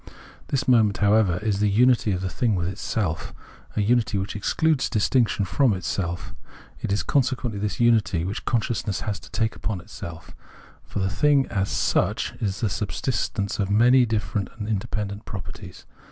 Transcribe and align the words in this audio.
This 0.47 0.67
moment, 0.67 0.97
however, 0.97 1.37
is 1.43 1.59
the 1.59 1.69
unity 1.69 2.11
of 2.11 2.21
the 2.21 2.27
thing 2.29 2.55
with 2.55 2.67
itself, 2.67 3.35
an 3.75 3.83
unity 3.83 4.17
which 4.17 4.35
excludes 4.35 4.89
distinction 4.89 5.45
from 5.45 5.73
itself. 5.75 6.33
It 6.79 6.91
is 6.91 7.03
conse 7.03 7.35
quently 7.35 7.61
this 7.61 7.79
unity 7.79 8.25
which 8.25 8.43
consciousness 8.43 9.01
has 9.01 9.19
to 9.19 9.29
take 9.29 9.55
upon 9.55 9.79
itself; 9.79 10.31
for 10.83 10.97
the 10.97 11.09
thing 11.11 11.45
as 11.49 11.69
such 11.69 12.33
is 12.41 12.61
the 12.61 12.67
subsistence 12.69 13.59
of 13.59 13.69
many 13.69 14.07
different 14.07 14.49
and 14.57 14.67
independent 14.67 15.23
properties. 15.25 15.85